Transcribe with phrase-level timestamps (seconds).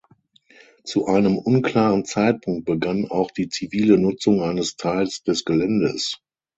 [0.83, 6.17] Zu einem unklaren Zeitpunkt begann auch die zivile Nutzung eines Teils des Geländes.